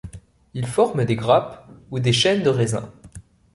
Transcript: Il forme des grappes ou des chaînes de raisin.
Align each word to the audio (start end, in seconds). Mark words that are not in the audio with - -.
Il 0.55 0.65
forme 0.65 1.05
des 1.05 1.15
grappes 1.15 1.63
ou 1.91 1.99
des 1.99 2.11
chaînes 2.11 2.41
de 2.41 2.49
raisin. 2.49 2.91